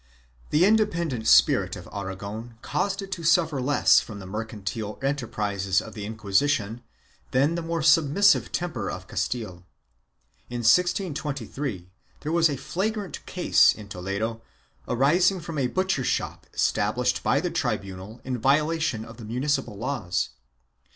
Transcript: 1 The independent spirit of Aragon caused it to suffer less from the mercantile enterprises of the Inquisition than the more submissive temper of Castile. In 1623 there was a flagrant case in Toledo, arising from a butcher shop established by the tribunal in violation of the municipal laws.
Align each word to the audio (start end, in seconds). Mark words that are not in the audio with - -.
1 0.49 0.49
The 0.49 0.65
independent 0.65 1.27
spirit 1.27 1.75
of 1.75 1.87
Aragon 1.93 2.55
caused 2.63 3.03
it 3.03 3.11
to 3.11 3.23
suffer 3.23 3.61
less 3.61 3.99
from 3.99 4.17
the 4.17 4.25
mercantile 4.25 4.97
enterprises 5.03 5.79
of 5.79 5.93
the 5.93 6.07
Inquisition 6.07 6.81
than 7.29 7.53
the 7.53 7.61
more 7.61 7.83
submissive 7.83 8.51
temper 8.51 8.89
of 8.89 9.05
Castile. 9.07 9.63
In 10.49 10.61
1623 10.65 11.91
there 12.21 12.31
was 12.31 12.49
a 12.49 12.57
flagrant 12.57 13.23
case 13.27 13.73
in 13.75 13.87
Toledo, 13.89 14.41
arising 14.87 15.39
from 15.39 15.59
a 15.59 15.67
butcher 15.67 16.03
shop 16.03 16.47
established 16.51 17.21
by 17.21 17.39
the 17.39 17.51
tribunal 17.51 18.21
in 18.23 18.39
violation 18.39 19.05
of 19.05 19.17
the 19.17 19.25
municipal 19.25 19.77
laws. 19.77 20.29